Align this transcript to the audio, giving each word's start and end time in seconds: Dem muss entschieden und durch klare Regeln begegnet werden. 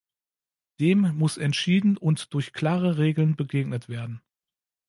Dem 0.79 1.15
muss 1.15 1.37
entschieden 1.37 1.95
und 1.95 2.33
durch 2.33 2.53
klare 2.53 2.97
Regeln 2.97 3.35
begegnet 3.35 3.87
werden. 3.87 4.19